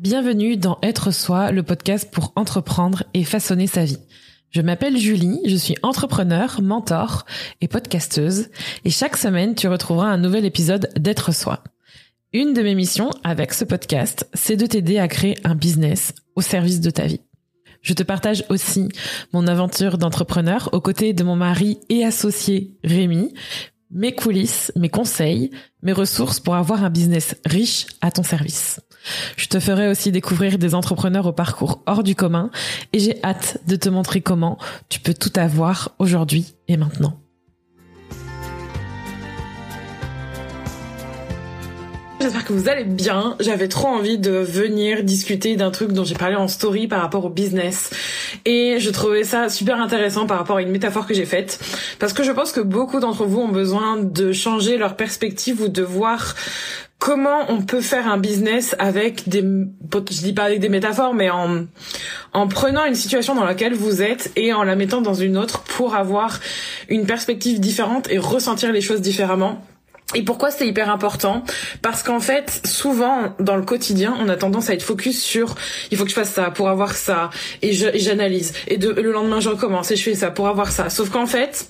[0.00, 3.98] Bienvenue dans Être Soi, le podcast pour entreprendre et façonner sa vie.
[4.48, 7.26] Je m'appelle Julie, je suis entrepreneur, mentor
[7.60, 8.48] et podcasteuse
[8.86, 11.62] et chaque semaine tu retrouveras un nouvel épisode d'Être Soi.
[12.32, 16.40] Une de mes missions avec ce podcast, c'est de t'aider à créer un business au
[16.40, 17.20] service de ta vie.
[17.82, 18.88] Je te partage aussi
[19.34, 23.34] mon aventure d'entrepreneur aux côtés de mon mari et associé Rémi,
[23.90, 25.50] mes coulisses, mes conseils,
[25.82, 28.80] mes ressources pour avoir un business riche à ton service.
[29.36, 32.50] Je te ferai aussi découvrir des entrepreneurs au parcours hors du commun
[32.92, 37.20] et j'ai hâte de te montrer comment tu peux tout avoir aujourd'hui et maintenant.
[42.20, 43.34] J'espère que vous allez bien.
[43.40, 47.24] J'avais trop envie de venir discuter d'un truc dont j'ai parlé en story par rapport
[47.24, 47.88] au business.
[48.44, 51.58] Et je trouvais ça super intéressant par rapport à une métaphore que j'ai faite.
[51.98, 55.68] Parce que je pense que beaucoup d'entre vous ont besoin de changer leur perspective ou
[55.68, 56.34] de voir
[56.98, 61.30] comment on peut faire un business avec des je dis pas avec des métaphores mais
[61.30, 61.64] en
[62.34, 65.62] en prenant une situation dans laquelle vous êtes et en la mettant dans une autre
[65.62, 66.38] pour avoir
[66.90, 69.64] une perspective différente et ressentir les choses différemment.
[70.14, 71.44] Et pourquoi c'est hyper important?
[71.82, 75.54] Parce qu'en fait, souvent dans le quotidien, on a tendance à être focus sur
[75.90, 77.30] il faut que je fasse ça pour avoir ça
[77.62, 80.90] et j'analyse et, le lendemain je recommence et je fais ça pour avoir ça.
[80.90, 81.68] Sauf qu'en fait,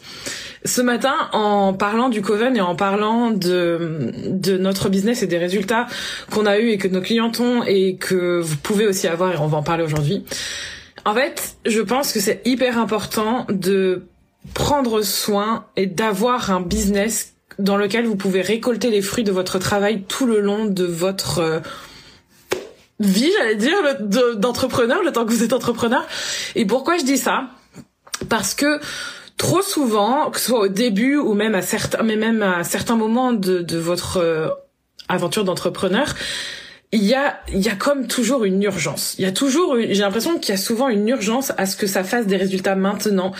[0.65, 5.39] ce matin, en parlant du Coven et en parlant de, de notre business et des
[5.39, 5.87] résultats
[6.31, 9.37] qu'on a eu et que nos clients ont et que vous pouvez aussi avoir et
[9.37, 10.25] on va en parler aujourd'hui.
[11.05, 14.07] En fait, je pense que c'est hyper important de
[14.55, 19.59] prendre soin et d'avoir un business dans lequel vous pouvez récolter les fruits de votre
[19.59, 21.61] travail tout le long de votre euh,
[22.99, 23.77] vie, j'allais dire,
[24.37, 26.05] d'entrepreneur, le temps que vous êtes entrepreneur.
[26.55, 27.45] Et pourquoi je dis ça?
[28.29, 28.81] Parce que
[29.37, 32.97] trop souvent, que ce soit au début ou même à certains, mais même à certains
[32.97, 34.49] moments de, de votre euh,
[35.09, 36.15] aventure d'entrepreneur,
[36.93, 39.15] il y a il y a comme toujours une urgence.
[39.19, 41.87] Il y a toujours j'ai l'impression qu'il y a souvent une urgence à ce que
[41.87, 43.33] ça fasse des résultats maintenant.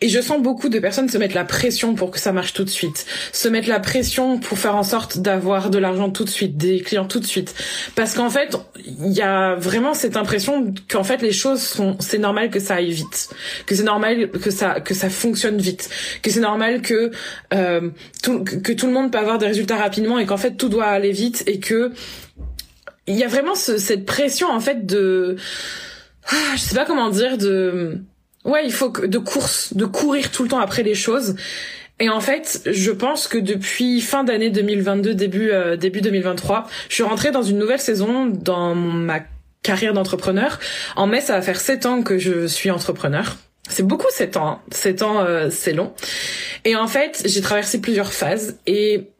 [0.00, 2.62] Et je sens beaucoup de personnes se mettre la pression pour que ça marche tout
[2.62, 6.30] de suite, se mettre la pression pour faire en sorte d'avoir de l'argent tout de
[6.30, 7.56] suite, des clients tout de suite.
[7.96, 12.18] Parce qu'en fait, il y a vraiment cette impression qu'en fait les choses sont c'est
[12.18, 13.30] normal que ça aille vite,
[13.66, 15.90] que c'est normal que ça que ça fonctionne vite,
[16.22, 17.10] que c'est normal que
[17.52, 17.90] euh,
[18.22, 20.86] tout, que tout le monde peut avoir des résultats rapidement et qu'en fait tout doit
[20.86, 21.92] aller vite et que
[23.06, 25.36] il y a vraiment cette pression en fait de
[26.30, 27.98] ah, je sais pas comment dire de
[28.44, 31.34] ouais il faut que de course de courir tout le temps après les choses
[31.98, 36.94] et en fait je pense que depuis fin d'année 2022 début euh, début 2023 je
[36.94, 39.20] suis rentrée dans une nouvelle saison dans ma
[39.62, 40.60] carrière d'entrepreneur
[40.96, 43.36] en mai ça va faire sept ans que je suis entrepreneur
[43.68, 44.48] c'est beaucoup sept ans.
[44.48, 44.60] Hein.
[44.70, 45.94] Sept ans, euh, c'est long.
[46.64, 49.11] Et en fait, j'ai traversé plusieurs phases et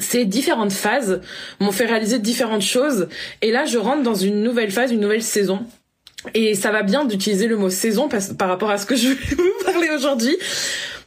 [0.00, 1.20] ces différentes phases
[1.60, 3.08] m'ont fait réaliser différentes choses.
[3.42, 5.64] Et là, je rentre dans une nouvelle phase, une nouvelle saison.
[6.34, 9.14] Et ça va bien d'utiliser le mot saison par, rapport à ce que je vais
[9.36, 10.36] vous parler aujourd'hui.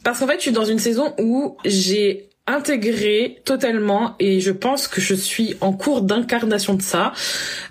[0.04, 4.88] Parce qu'en fait, je suis dans une saison où j'ai intégré totalement et je pense
[4.88, 7.14] que je suis en cours d'incarnation de ça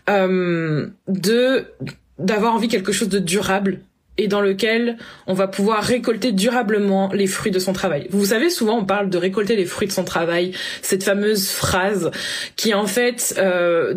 [0.09, 1.67] euh, de
[2.19, 3.81] d'avoir envie quelque chose de durable
[4.23, 4.97] et dans lequel
[5.27, 8.07] on va pouvoir récolter durablement les fruits de son travail.
[8.11, 12.11] Vous savez, souvent on parle de récolter les fruits de son travail, cette fameuse phrase
[12.57, 13.95] qui en fait euh,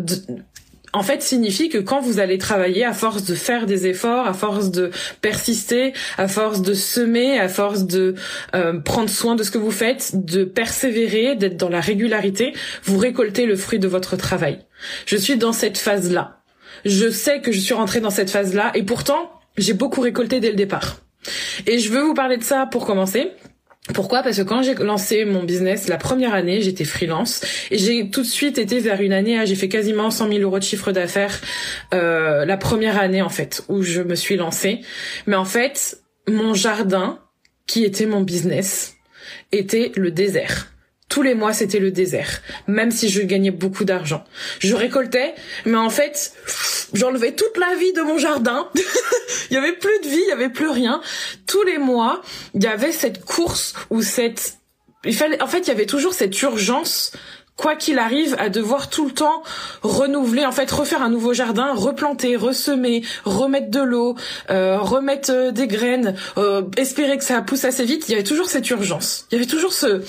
[0.92, 4.32] en fait signifie que quand vous allez travailler à force de faire des efforts, à
[4.32, 8.14] force de persister, à force de semer, à force de
[8.54, 12.98] euh, prendre soin de ce que vous faites, de persévérer, d'être dans la régularité, vous
[12.98, 14.58] récoltez le fruit de votre travail.
[15.04, 16.40] Je suis dans cette phase-là.
[16.84, 20.50] Je sais que je suis rentrée dans cette phase-là et pourtant j'ai beaucoup récolté dès
[20.50, 21.00] le départ.
[21.66, 23.32] Et je veux vous parler de ça pour commencer.
[23.94, 24.22] Pourquoi?
[24.22, 28.22] Parce que quand j'ai lancé mon business la première année, j'étais freelance et j'ai tout
[28.22, 31.40] de suite été vers une année, j'ai fait quasiment 100 000 euros de chiffre d'affaires
[31.94, 34.80] euh, la première année en fait où je me suis lancée.
[35.26, 37.20] Mais en fait, mon jardin,
[37.68, 38.96] qui était mon business,
[39.52, 40.72] était le désert
[41.16, 44.22] tous les mois c'était le désert, même si je gagnais beaucoup d'argent.
[44.58, 45.34] Je récoltais,
[45.64, 46.34] mais en fait,
[46.92, 48.68] j'enlevais toute la vie de mon jardin.
[49.50, 51.00] il y avait plus de vie, il y avait plus rien.
[51.46, 52.20] Tous les mois,
[52.52, 54.58] il y avait cette course ou cette
[55.06, 57.12] il fallait en fait, il y avait toujours cette urgence
[57.56, 59.42] quoi qu'il arrive, à devoir tout le temps
[59.82, 64.14] renouveler, en fait, refaire un nouveau jardin, replanter, ressemer, remettre de l'eau,
[64.50, 68.08] euh, remettre euh, des graines, euh, espérer que ça pousse assez vite.
[68.08, 69.26] Il y avait toujours cette urgence.
[69.30, 70.02] Il y avait toujours ce.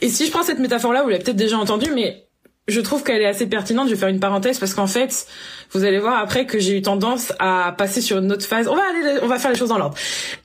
[0.00, 2.26] Et si je prends cette métaphore-là, vous l'avez peut-être déjà entendue, mais
[2.68, 3.88] je trouve qu'elle est assez pertinente.
[3.88, 5.26] Je vais faire une parenthèse parce qu'en fait,
[5.72, 8.68] vous allez voir après que j'ai eu tendance à passer sur une autre phase.
[8.68, 9.96] On va aller, on va faire les choses dans l'ordre.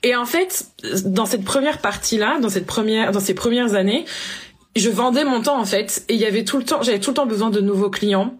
[0.02, 0.66] Et en fait,
[1.04, 4.04] dans cette première partie-là, dans cette première, dans ces premières années,
[4.78, 7.10] je vendais mon temps en fait et il y avait tout le temps j'avais tout
[7.10, 8.38] le temps besoin de nouveaux clients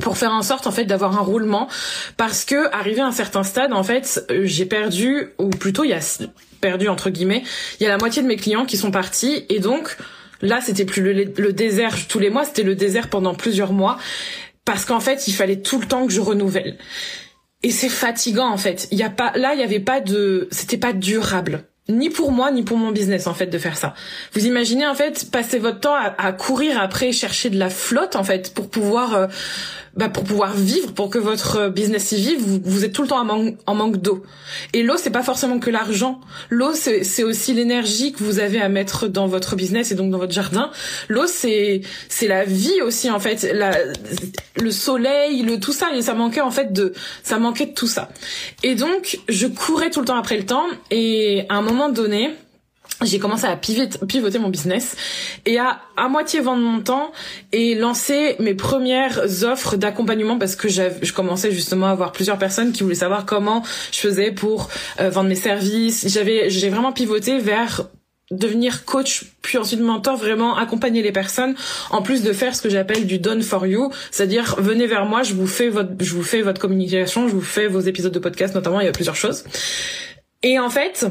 [0.00, 1.68] pour faire en sorte en fait d'avoir un roulement.
[2.16, 5.90] Parce que arrivé à un certain stade en fait euh, j'ai perdu ou plutôt il
[5.90, 6.00] y a
[6.60, 7.42] perdu entre guillemets
[7.80, 9.44] il y a la moitié de mes clients qui sont partis.
[9.48, 9.96] Et donc
[10.40, 13.98] là c'était plus le, désert tous les mois c'était le désert pendant plusieurs mois.
[14.64, 16.78] Parce qu'en fait il fallait tout le temps que je renouvelle.
[17.62, 18.86] Et c'est fatigant en fait.
[18.92, 22.32] Il y a pas là il y avait pas de c'était pas durable ni pour
[22.32, 23.94] moi ni pour mon business en fait de faire ça.
[24.34, 28.24] Vous imaginez en fait passer votre temps à, courir après chercher de la flotte en
[28.24, 29.26] fait pour pouvoir euh,
[29.98, 33.18] bah, pour pouvoir vivre, pour que votre business y vive, vous, êtes tout le temps
[33.18, 34.22] en manque, en manque d'eau.
[34.72, 36.20] Et l'eau, c'est pas forcément que l'argent.
[36.50, 40.18] L'eau, c'est aussi l'énergie que vous avez à mettre dans votre business et donc dans
[40.18, 40.70] votre jardin.
[41.08, 43.72] L'eau, c'est c'est la vie aussi en fait, la,
[44.60, 45.88] le soleil, le tout ça.
[45.94, 46.92] Et ça manquait en fait de
[47.24, 48.08] ça manquait de tout ça.
[48.62, 50.66] Et donc, je courais tout le temps après le temps.
[50.92, 52.34] Et à un moment donné,
[53.04, 54.96] j'ai commencé à pivoter mon business
[55.46, 57.12] et à à moitié vendre mon temps
[57.52, 62.72] et lancer mes premières offres d'accompagnement parce que je commençais justement à avoir plusieurs personnes
[62.72, 64.68] qui voulaient savoir comment je faisais pour
[65.00, 66.08] euh, vendre mes services.
[66.08, 67.88] J'avais j'ai vraiment pivoté vers
[68.30, 71.54] devenir coach puis ensuite mentor vraiment accompagner les personnes
[71.90, 75.22] en plus de faire ce que j'appelle du done for you c'est-à-dire venez vers moi
[75.22, 78.18] je vous fais votre je vous fais votre communication je vous fais vos épisodes de
[78.18, 79.44] podcast notamment il y a plusieurs choses
[80.42, 81.06] et en fait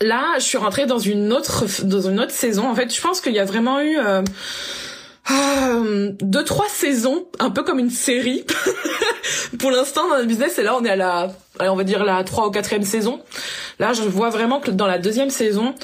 [0.00, 2.68] là, je suis rentrée dans une autre dans une autre saison.
[2.68, 4.22] En fait, je pense qu'il y a vraiment eu euh,
[5.30, 8.44] euh, deux trois saisons, un peu comme une série.
[9.58, 12.24] Pour l'instant, dans le business, et là, on est à la, on va dire la
[12.24, 13.20] trois ou quatrième saison.
[13.78, 15.74] Là, je vois vraiment que dans la deuxième saison,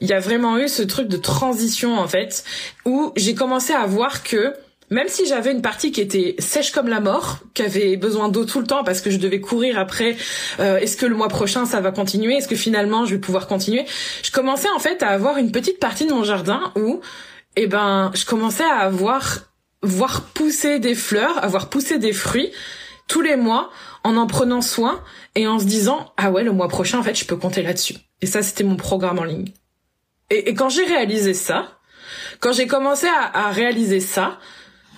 [0.00, 2.44] il y a vraiment eu ce truc de transition en fait,
[2.84, 4.54] où j'ai commencé à voir que
[4.92, 8.44] même si j'avais une partie qui était sèche comme la mort, qui avait besoin d'eau
[8.44, 10.16] tout le temps parce que je devais courir après,
[10.60, 13.46] euh, est-ce que le mois prochain ça va continuer, est-ce que finalement je vais pouvoir
[13.46, 13.86] continuer,
[14.22, 17.00] je commençais en fait à avoir une petite partie de mon jardin où,
[17.56, 19.38] eh ben, je commençais à avoir
[19.82, 22.52] voir pousser des fleurs, avoir pousser des fruits
[23.08, 23.70] tous les mois
[24.04, 25.02] en en prenant soin
[25.34, 27.96] et en se disant ah ouais le mois prochain en fait je peux compter là-dessus.
[28.20, 29.52] Et ça c'était mon programme en ligne.
[30.28, 31.80] Et, quand j'ai réalisé ça,
[32.40, 34.38] quand j'ai commencé à réaliser ça,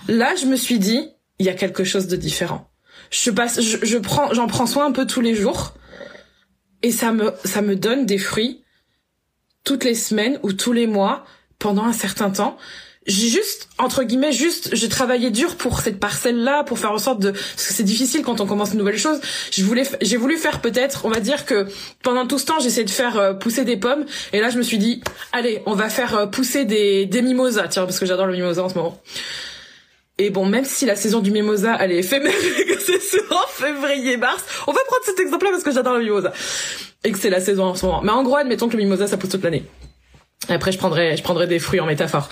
[0.07, 1.09] Là, je me suis dit,
[1.39, 2.69] il y a quelque chose de différent.
[3.11, 5.73] Je passe, je, prends, j'en prends soin un peu tous les jours,
[6.83, 8.63] et ça me, ça me donne des fruits
[9.63, 11.25] toutes les semaines ou tous les mois
[11.59, 12.57] pendant un certain temps.
[13.07, 17.19] J'ai juste, entre guillemets, juste, j'ai travaillé dur pour cette parcelle-là, pour faire en sorte
[17.19, 19.19] de, parce que c'est difficile quand on commence une nouvelle chose.
[19.51, 21.67] Je voulais, j'ai voulu faire peut-être, on va dire que
[22.01, 24.63] pendant tout ce temps, j'essayais de faire euh, pousser des pommes, et là, je me
[24.63, 25.03] suis dit,
[25.33, 28.63] allez, on va faire euh, pousser des, des mimosas, tiens, parce que j'adore le mimosa
[28.63, 28.99] en ce moment.
[30.17, 32.31] Et bon, même si la saison du mimosa, elle est éphémère
[32.67, 36.31] que c'est souvent février-mars, on va prendre cet exemple-là parce que j'adore le mimosa.
[37.03, 38.01] Et que c'est la saison en ce moment.
[38.01, 39.65] Mais en gros, admettons que le mimosa, ça pousse toute l'année.
[40.47, 42.29] Après, je prendrai, je prendrai des fruits en métaphore.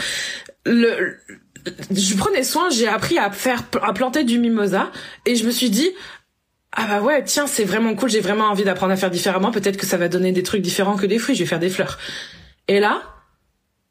[0.65, 1.18] Le,
[1.91, 4.91] je prenais soin, j'ai appris à faire, à planter du mimosa,
[5.25, 5.91] et je me suis dit,
[6.71, 9.77] ah bah ouais, tiens, c'est vraiment cool, j'ai vraiment envie d'apprendre à faire différemment, peut-être
[9.77, 11.97] que ça va donner des trucs différents que des fruits, je vais faire des fleurs.
[12.68, 13.03] Et là,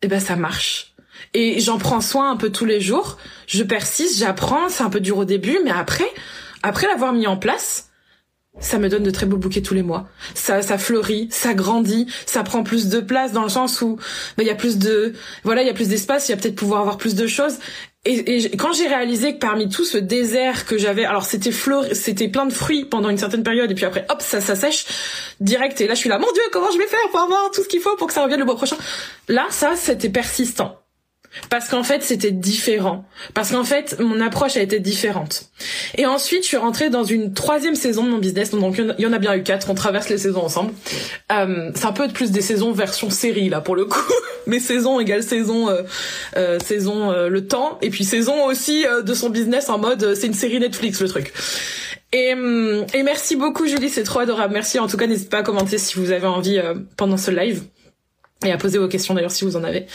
[0.02, 0.91] eh ben ça marche
[1.34, 3.18] et j'en prends soin un peu tous les jours.
[3.46, 6.10] Je persiste, j'apprends, c'est un peu dur au début, mais après,
[6.62, 7.88] après l'avoir mis en place,
[8.60, 10.08] ça me donne de très beaux bouquets tous les mois.
[10.34, 13.96] Ça, ça fleurit, ça grandit, ça prend plus de place dans le sens où
[14.36, 16.36] bah, il y a plus de, voilà, il y a plus d'espace, il y a
[16.36, 17.54] peut-être pouvoir avoir plus de choses.
[18.04, 21.94] Et, et quand j'ai réalisé que parmi tout ce désert que j'avais, alors c'était fleuri,
[21.94, 24.84] c'était plein de fruits pendant une certaine période, et puis après, hop, ça, ça sèche
[25.40, 25.80] direct.
[25.80, 27.68] Et là, je suis là, mon Dieu, comment je vais faire pour avoir tout ce
[27.68, 28.76] qu'il faut pour que ça revienne le mois prochain?
[29.28, 30.81] Là, ça, c'était persistant
[31.48, 33.04] parce qu'en fait c'était différent.
[33.34, 35.50] Parce qu'en fait mon approche a été différente.
[35.96, 38.50] Et ensuite je suis rentrée dans une troisième saison de mon business.
[38.50, 39.70] Donc il y en a bien eu quatre.
[39.70, 40.72] On traverse les saisons ensemble.
[41.30, 44.12] Euh, c'est un peu plus des saisons version série là pour le coup.
[44.46, 45.82] Mais saison égale saison euh,
[46.36, 47.78] euh, saison euh, le temps.
[47.80, 51.08] Et puis saison aussi euh, de son business en mode c'est une série Netflix le
[51.08, 51.32] truc.
[52.14, 52.34] Et,
[52.92, 53.88] et merci beaucoup Julie.
[53.88, 54.52] C'est trop adorable.
[54.52, 54.78] Merci.
[54.78, 56.60] En tout cas n'hésitez pas à commenter si vous avez envie
[56.98, 57.62] pendant ce live.
[58.44, 59.86] Et à poser vos questions d'ailleurs si vous en avez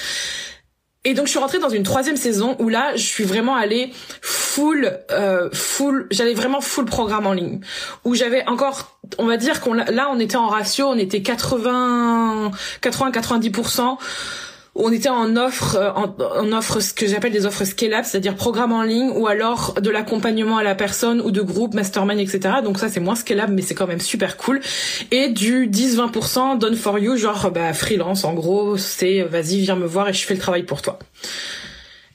[1.08, 3.94] et donc je suis rentrée dans une troisième saison où là je suis vraiment allée
[4.22, 7.62] full euh, full j'avais vraiment full programme en ligne.
[8.04, 12.52] Où j'avais encore on va dire qu'on là on était en ratio on était 80
[12.82, 13.52] 80 90
[14.78, 18.72] on était en offre, euh, en, offre ce que j'appelle des offres scale-up, c'est-à-dire programme
[18.72, 22.56] en ligne ou alors de l'accompagnement à la personne ou de groupe, mastermind, etc.
[22.64, 24.62] Donc ça c'est moins scale-up mais c'est quand même super cool.
[25.12, 29.88] Et du 10-20% done for you, genre bah, freelance en gros, c'est vas-y viens me
[29.88, 31.00] voir et je fais le travail pour toi.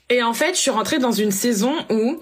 [0.08, 2.20] Et en fait je suis rentrée dans une saison où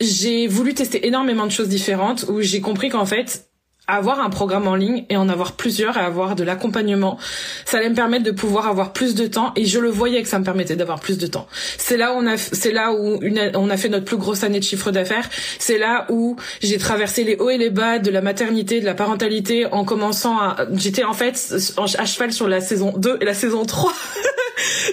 [0.00, 3.45] j'ai voulu tester énormément de choses différentes, où j'ai compris qu'en fait
[3.88, 7.18] avoir un programme en ligne et en avoir plusieurs et avoir de l'accompagnement,
[7.64, 10.28] ça allait me permettre de pouvoir avoir plus de temps et je le voyais que
[10.28, 11.46] ça me permettait d'avoir plus de temps.
[11.78, 13.20] C'est là où on a c'est là où
[13.54, 15.28] on a fait notre plus grosse année de chiffre d'affaires,
[15.58, 18.94] c'est là où j'ai traversé les hauts et les bas de la maternité, de la
[18.94, 21.54] parentalité en commençant à j'étais en fait
[21.98, 23.92] à cheval sur la saison 2 et la saison 3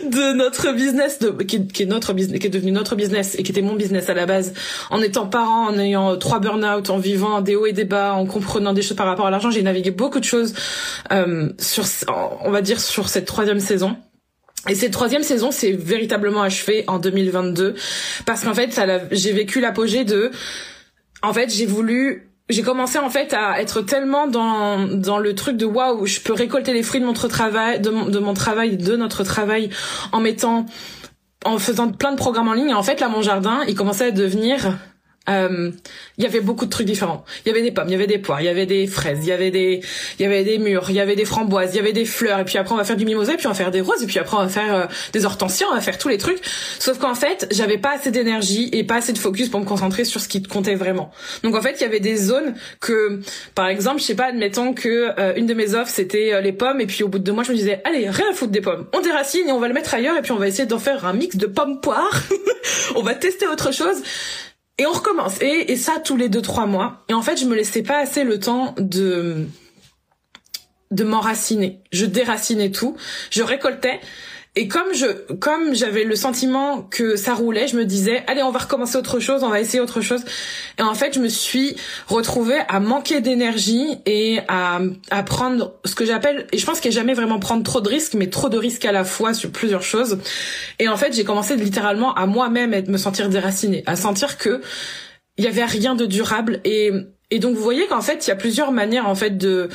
[0.04, 3.52] de notre business de qui, est notre business qui est devenu notre business et qui
[3.52, 4.54] était mon business à la base
[4.90, 8.26] en étant parent, en ayant trois burn-out, en vivant des hauts et des bas, en
[8.26, 9.52] comprenant des choses par rapport à l'argent.
[9.52, 10.54] J'ai navigué beaucoup de choses
[11.12, 11.86] euh, sur,
[12.42, 13.96] on va dire, sur cette troisième saison.
[14.70, 17.76] Et cette troisième saison s'est véritablement achevée en 2022
[18.26, 18.80] parce qu'en fait,
[19.12, 20.32] j'ai vécu l'apogée de,
[21.22, 25.58] en fait, j'ai voulu j'ai commencé en fait à être tellement dans dans le truc
[25.58, 28.78] de waouh je peux récolter les fruits de mon travail de mon, de mon travail
[28.78, 29.70] de notre travail
[30.12, 30.66] en mettant
[31.46, 32.70] en faisant plein de programmes en ligne.
[32.70, 34.78] Et en fait là mon jardin il commençait à devenir
[35.30, 35.72] euh,
[36.18, 37.24] il y avait beaucoup de trucs différents.
[37.46, 39.20] Il y avait des pommes, il y avait des poires, il y avait des fraises,
[39.22, 39.82] il y avait des,
[40.20, 42.40] il y avait des mûres, il y avait des framboises, il y avait des fleurs.
[42.40, 44.04] Et puis après on va faire du mimosa, et puis on va faire des roses,
[44.04, 46.40] et puis après on va faire euh, des hortensias, on va faire tous les trucs.
[46.78, 50.04] Sauf qu'en fait j'avais pas assez d'énergie et pas assez de focus pour me concentrer
[50.04, 51.10] sur ce qui comptait vraiment.
[51.44, 53.22] Donc en fait il y avait des zones que,
[53.56, 56.82] par exemple, je sais pas, admettons que euh, une de mes offres c'était les pommes,
[56.82, 58.62] et puis au bout de deux mois je me disais allez rien à foutre des
[58.62, 60.80] pommes, on déracine et on va le mettre ailleurs, et puis on va essayer d'en
[60.80, 62.24] faire un mix de pommes poires.
[62.96, 64.02] on va tester autre chose.
[64.84, 65.42] Et on recommence.
[65.42, 67.06] Et, ça tous les deux trois mois.
[67.08, 69.48] Et en fait, je me laissais pas assez le temps de
[70.92, 71.80] de m'enraciner.
[71.94, 72.98] Je déracinais tout.
[73.32, 74.02] Je récoltais.
[74.56, 78.52] Et comme je, comme j'avais le sentiment que ça roulait, je me disais, allez, on
[78.52, 80.24] va recommencer autre chose, on va essayer autre chose.
[80.78, 81.76] Et en fait, je me suis
[82.08, 84.80] retrouvée à manquer d'énergie et à,
[85.10, 87.82] à prendre ce que j'appelle, et je pense qu'il n'y a jamais vraiment prendre trop
[87.82, 90.20] de risques, mais trop de risques à la fois sur plusieurs choses.
[90.78, 94.62] Et en fait, j'ai commencé littéralement à moi-même me sentir déracinée, à sentir que
[95.38, 96.92] il y avait rien de durable et
[97.34, 99.70] et donc vous voyez qu'en fait il y a plusieurs manières en fait de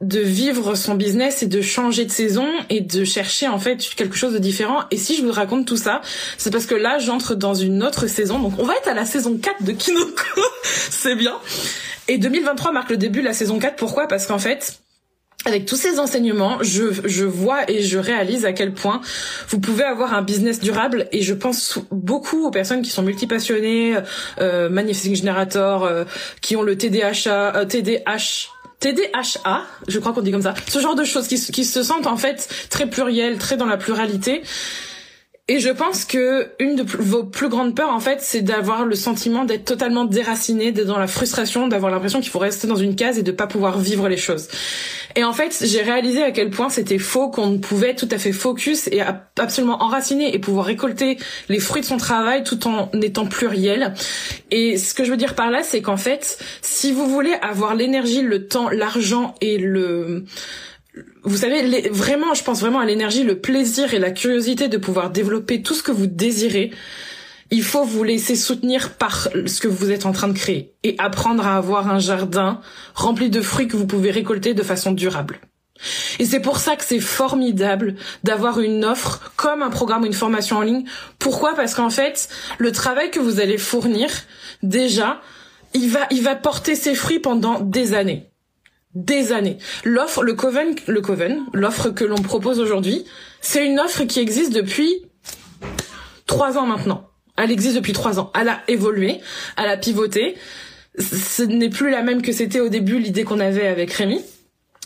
[0.00, 4.16] de vivre son business et de changer de saison et de chercher en fait quelque
[4.16, 4.84] chose de différent.
[4.92, 6.00] Et si je vous raconte tout ça,
[6.38, 8.38] c'est parce que là j'entre dans une autre saison.
[8.38, 10.40] Donc on va être à la saison 4 de Kinoko.
[10.62, 11.36] c'est bien.
[12.06, 13.74] Et 2023 marque le début de la saison 4.
[13.76, 14.06] Pourquoi?
[14.06, 14.79] Parce qu'en fait,
[15.46, 19.00] avec tous ces enseignements, je, je vois et je réalise à quel point
[19.48, 23.96] vous pouvez avoir un business durable et je pense beaucoup aux personnes qui sont multipassionnées,
[24.40, 26.04] euh, Manifesting Generator, euh,
[26.42, 30.94] qui ont le TDHA, euh, TDH, TDHA, je crois qu'on dit comme ça, ce genre
[30.94, 34.42] de choses qui, qui se sentent en fait très plurielles, très dans la pluralité
[35.50, 38.94] et je pense que une de vos plus grandes peurs, en fait, c'est d'avoir le
[38.94, 42.94] sentiment d'être totalement déraciné, d'être dans la frustration, d'avoir l'impression qu'il faut rester dans une
[42.94, 44.46] case et de pas pouvoir vivre les choses.
[45.16, 48.18] Et en fait, j'ai réalisé à quel point c'était faux, qu'on ne pouvait tout à
[48.18, 49.00] fait focus et
[49.40, 53.94] absolument enraciner et pouvoir récolter les fruits de son travail tout en étant pluriel.
[54.52, 57.74] Et ce que je veux dire par là, c'est qu'en fait, si vous voulez avoir
[57.74, 60.26] l'énergie, le temps, l'argent et le
[61.22, 65.10] vous savez, vraiment, je pense vraiment à l'énergie, le plaisir et la curiosité de pouvoir
[65.10, 66.72] développer tout ce que vous désirez.
[67.52, 70.94] Il faut vous laisser soutenir par ce que vous êtes en train de créer et
[70.98, 72.60] apprendre à avoir un jardin
[72.94, 75.40] rempli de fruits que vous pouvez récolter de façon durable.
[76.18, 80.12] Et c'est pour ça que c'est formidable d'avoir une offre comme un programme ou une
[80.12, 80.84] formation en ligne.
[81.18, 81.54] Pourquoi?
[81.54, 82.28] Parce qu'en fait,
[82.58, 84.10] le travail que vous allez fournir,
[84.62, 85.20] déjà,
[85.72, 88.29] il va, il va porter ses fruits pendant des années
[88.94, 89.58] des années.
[89.84, 93.04] L'offre, le Coven, le Coven, l'offre que l'on propose aujourd'hui,
[93.40, 95.06] c'est une offre qui existe depuis
[96.26, 97.08] trois ans maintenant.
[97.36, 98.30] Elle existe depuis trois ans.
[98.38, 99.20] Elle a évolué,
[99.56, 100.36] elle a pivoté.
[100.98, 104.20] Ce n'est plus la même que c'était au début l'idée qu'on avait avec Rémi.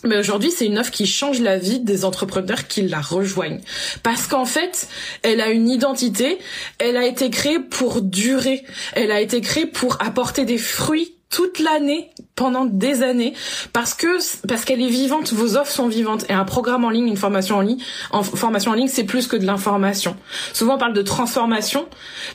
[0.04, 3.60] Mais aujourd'hui, c'est une offre qui change la vie des entrepreneurs qui la rejoignent.
[4.02, 4.86] Parce qu'en fait,
[5.22, 6.38] elle a une identité,
[6.78, 11.58] elle a été créée pour durer, elle a été créée pour apporter des fruits toute
[11.58, 13.34] l'année pendant des années
[13.72, 14.06] parce que
[14.46, 17.56] parce qu'elle est vivante vos offres sont vivantes et un programme en ligne une formation
[17.56, 20.16] en ligne en formation en ligne c'est plus que de l'information.
[20.52, 21.86] Souvent on parle de transformation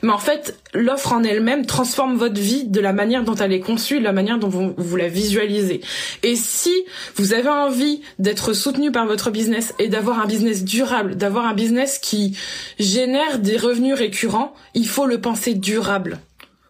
[0.02, 3.60] mais en fait l'offre en elle-même transforme votre vie de la manière dont elle est
[3.60, 5.80] conçue de la manière dont vous, vous la visualisez.
[6.22, 6.74] Et si
[7.16, 11.54] vous avez envie d'être soutenu par votre business et d'avoir un business durable d'avoir un
[11.54, 12.36] business qui
[12.78, 16.20] génère des revenus récurrents il faut le penser durable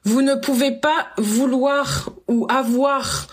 [0.04, 3.26] vous ne pouvez pas vouloir ou avoir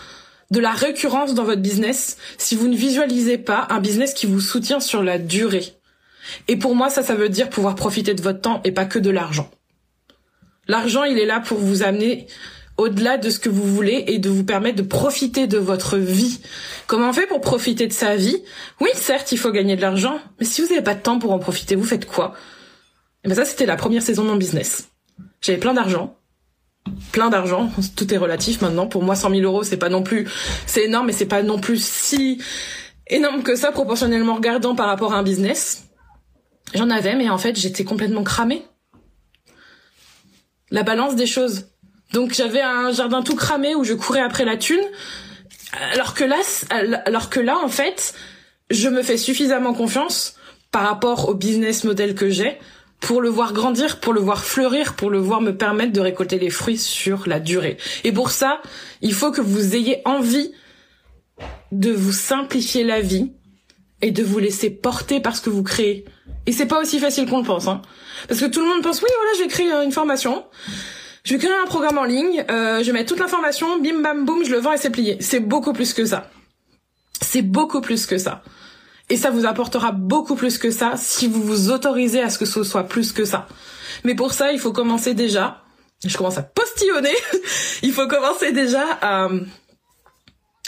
[0.50, 4.40] de la récurrence dans votre business si vous ne visualisez pas un business qui vous
[4.40, 5.74] soutient sur la durée.
[6.46, 8.98] Et pour moi, ça, ça veut dire pouvoir profiter de votre temps et pas que
[8.98, 9.50] de l'argent.
[10.66, 12.26] L'argent, il est là pour vous amener
[12.76, 16.40] au-delà de ce que vous voulez et de vous permettre de profiter de votre vie.
[16.86, 18.42] Comment on fait pour profiter de sa vie?
[18.80, 21.32] Oui, certes, il faut gagner de l'argent, mais si vous n'avez pas de temps pour
[21.32, 22.34] en profiter, vous faites quoi?
[23.24, 24.90] Et eh ben ça, c'était la première saison de mon business.
[25.40, 26.17] J'avais plein d'argent,
[27.12, 27.70] plein d'argent.
[27.96, 28.86] Tout est relatif maintenant.
[28.86, 30.28] Pour moi, 100 000 euros, c'est pas non plus,
[30.66, 32.42] c'est énorme, mais c'est pas non plus si
[33.06, 35.84] énorme que ça proportionnellement regardant par rapport à un business.
[36.74, 38.62] J'en avais, mais en fait, j'étais complètement cramée.
[40.70, 41.68] La balance des choses.
[42.12, 44.84] Donc j'avais un jardin tout cramé où je courais après la thune,
[45.92, 46.36] alors que là,
[47.04, 48.14] alors que là, en fait,
[48.70, 50.36] je me fais suffisamment confiance
[50.70, 52.58] par rapport au business model que j'ai
[53.00, 56.38] pour le voir grandir, pour le voir fleurir, pour le voir me permettre de récolter
[56.38, 57.76] les fruits sur la durée.
[58.04, 58.60] Et pour ça,
[59.02, 60.52] il faut que vous ayez envie
[61.70, 63.32] de vous simplifier la vie
[64.02, 66.04] et de vous laisser porter par ce que vous créez.
[66.46, 67.82] Et c'est pas aussi facile qu'on le pense, hein.
[68.26, 70.44] Parce que tout le monde pense, oui, voilà, je vais créer une formation,
[71.24, 74.44] je vais créer un programme en ligne, euh, je mets toute l'information, bim bam boum,
[74.44, 75.18] je le vends et c'est plié.
[75.20, 76.30] C'est beaucoup plus que ça.
[77.20, 78.42] C'est beaucoup plus que ça.
[79.10, 82.44] Et ça vous apportera beaucoup plus que ça si vous vous autorisez à ce que
[82.44, 83.48] ce soit plus que ça.
[84.04, 85.62] Mais pour ça, il faut commencer déjà.
[86.04, 87.14] Je commence à postillonner.
[87.82, 89.28] il faut commencer déjà à,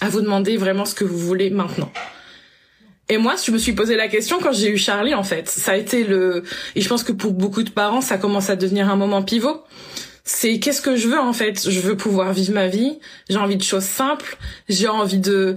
[0.01, 1.93] à vous demander vraiment ce que vous voulez maintenant.
[3.11, 5.49] Et moi, je me suis posé la question quand j'ai eu Charlie, en fait.
[5.49, 6.45] Ça a été le,
[6.77, 9.65] et je pense que pour beaucoup de parents, ça commence à devenir un moment pivot.
[10.23, 11.69] C'est qu'est-ce que je veux, en fait?
[11.69, 13.01] Je veux pouvoir vivre ma vie.
[13.29, 14.39] J'ai envie de choses simples.
[14.69, 15.57] J'ai envie de,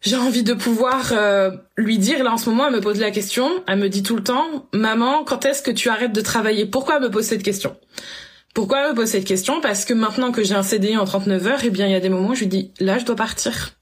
[0.00, 3.10] j'ai envie de pouvoir euh, lui dire là en ce moment elle me pose la
[3.10, 6.66] question elle me dit tout le temps maman quand est-ce que tu arrêtes de travailler?
[6.66, 7.76] Pourquoi me pose cette question?
[8.54, 9.60] Pourquoi elle me pose cette question?
[9.60, 12.00] Parce que maintenant que j'ai un CDI en 39 heures eh bien il y a
[12.00, 13.72] des moments où je lui dis là je dois partir.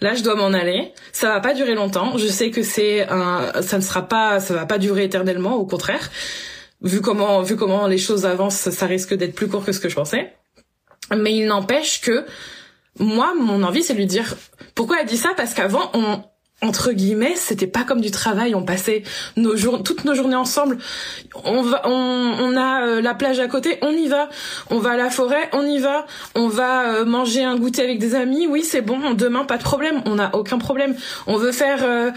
[0.00, 0.92] Là je dois m'en aller.
[1.12, 2.16] Ça va pas durer longtemps.
[2.16, 5.66] Je sais que c'est un ça ne sera pas ça va pas durer éternellement au
[5.66, 6.10] contraire.
[6.80, 9.90] Vu comment vu comment les choses avancent ça risque d'être plus court que ce que
[9.90, 10.32] je pensais.
[11.14, 12.24] Mais il n'empêche que
[12.98, 14.36] moi, mon envie, c'est lui dire
[14.74, 15.30] pourquoi elle dit ça?
[15.36, 16.22] Parce qu'avant, on
[16.64, 18.54] entre guillemets, c'était pas comme du travail.
[18.54, 19.02] On passait
[19.36, 20.78] nos toutes nos journées ensemble.
[21.44, 24.28] On va, on, on a euh, la plage à côté, on y va.
[24.70, 26.06] On va à la forêt, on y va.
[26.34, 28.46] On va euh, manger un goûter avec des amis.
[28.46, 29.12] Oui, c'est bon.
[29.12, 30.02] Demain, pas de problème.
[30.06, 30.94] On n'a aucun problème.
[31.26, 32.10] On veut faire, euh,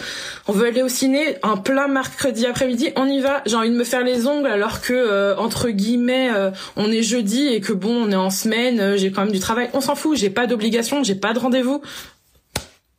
[0.48, 2.92] on veut aller au ciné un plein mercredi après-midi.
[2.96, 3.42] On y va.
[3.46, 6.30] J'ai envie de me faire les ongles alors que entre guillemets,
[6.76, 8.98] on est jeudi et que bon, on est en semaine.
[8.98, 9.70] j'ai quand même du travail.
[9.74, 10.18] On s'en fout.
[10.18, 11.04] J'ai pas d'obligation.
[11.04, 11.82] J'ai pas de rendez-vous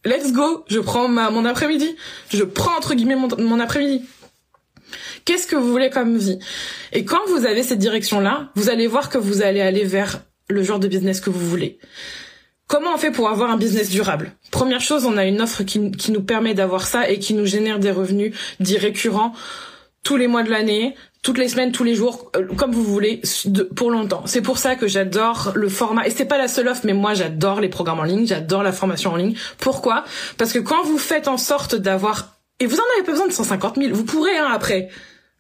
[0.09, 1.97] let's go, je prends mon après-midi.
[2.31, 4.05] Je prends entre guillemets mon, après-midi.
[5.25, 6.39] Qu'est-ce que vous voulez comme vie?
[6.93, 10.63] Et quand vous avez cette direction-là, vous allez voir que vous allez aller vers le
[10.63, 11.79] genre de business que vous voulez.
[12.67, 14.33] Comment on fait pour avoir un business durable?
[14.51, 17.79] Première chose, on a une offre qui nous permet d'avoir ça et qui nous génère
[17.79, 19.33] des revenus dits récurrents
[20.03, 23.21] tous les mois de l'année, toutes les semaines, tous les jours, euh, comme vous voulez,
[23.77, 24.23] pour longtemps.
[24.27, 26.07] C'est pour ça que j'adore le format.
[26.07, 28.73] Et c'est pas la seule offre, mais moi j'adore les programmes en ligne, j'adore la
[28.73, 29.35] formation en ligne.
[29.59, 30.05] Pourquoi?
[30.37, 33.33] Parce que quand vous faites en sorte d'avoir et vous en avez pas besoin de
[33.33, 34.89] 150 000, vous pourrez hein, après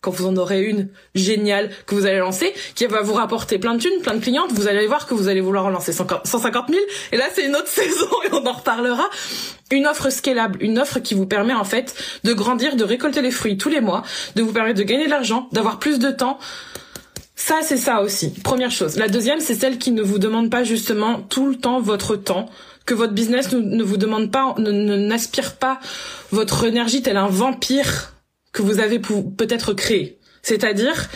[0.00, 3.74] quand vous en aurez une géniale que vous allez lancer, qui va vous rapporter plein
[3.74, 6.68] de thunes, plein de clientes, vous allez voir que vous allez vouloir en lancer 150
[6.68, 6.80] 000.
[7.12, 9.08] Et là, c'est une autre saison et on en reparlera.
[9.70, 13.30] Une offre scalable, une offre qui vous permet en fait de grandir, de récolter les
[13.30, 14.02] fruits tous les mois,
[14.36, 16.38] de vous permettre de gagner de l'argent, d'avoir plus de temps.
[17.34, 18.30] Ça, c'est ça aussi.
[18.30, 18.96] Première chose.
[18.96, 22.48] La deuxième, c'est celle qui ne vous demande pas justement tout le temps votre temps,
[22.86, 25.80] que votre business ne, vous demande pas, ne n'aspire pas
[26.30, 28.14] votre énergie tel un vampire
[28.52, 30.18] que vous avez peut-être créé.
[30.42, 31.08] C'est-à-dire,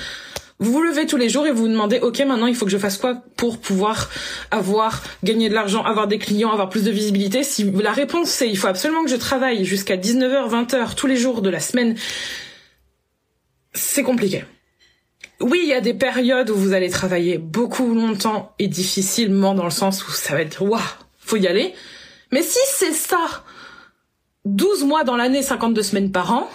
[0.59, 2.71] vous vous levez tous les jours et vous vous demandez, OK, maintenant, il faut que
[2.71, 4.09] je fasse quoi pour pouvoir
[4.51, 7.43] avoir, gagner de l'argent, avoir des clients, avoir plus de visibilité?
[7.43, 11.17] Si la réponse c'est, il faut absolument que je travaille jusqu'à 19h, 20h tous les
[11.17, 11.97] jours de la semaine,
[13.75, 14.45] c'est compliqué.
[15.41, 19.65] Oui, il y a des périodes où vous allez travailler beaucoup longtemps et difficilement dans
[19.65, 20.81] le sens où ça va être, waouh,
[21.19, 21.75] faut y aller.
[22.31, 23.43] Mais si c'est ça,
[24.45, 26.49] 12 mois dans l'année, 52 semaines par an,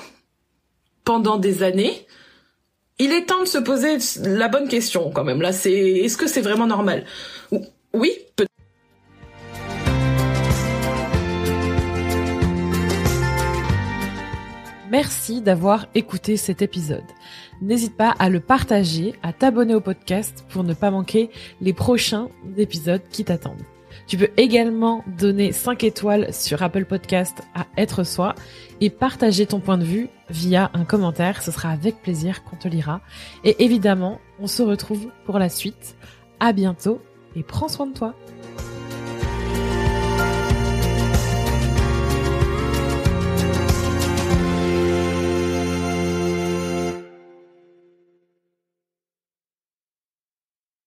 [1.07, 2.05] pendant des années,
[2.99, 3.97] il est temps de se poser
[4.29, 5.41] la bonne question quand même.
[5.41, 7.05] Là, c'est est-ce que c'est vraiment normal?
[7.93, 8.51] Oui, peut-être.
[14.91, 17.05] Merci d'avoir écouté cet épisode.
[17.61, 21.29] N'hésite pas à le partager, à t'abonner au podcast pour ne pas manquer
[21.61, 23.63] les prochains épisodes qui t'attendent.
[24.07, 28.35] Tu peux également donner 5 étoiles sur Apple Podcast à Être Soi
[28.79, 31.43] et partager ton point de vue via un commentaire.
[31.43, 33.01] Ce sera avec plaisir qu'on te lira.
[33.43, 35.97] Et évidemment, on se retrouve pour la suite.
[36.39, 37.01] À bientôt
[37.35, 38.15] et prends soin de toi.